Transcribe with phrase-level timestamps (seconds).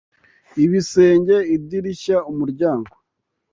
[0.63, 2.91] -Ibisenge, idirishya, umuryango